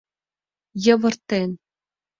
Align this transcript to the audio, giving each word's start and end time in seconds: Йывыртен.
Йывыртен. 0.85 1.49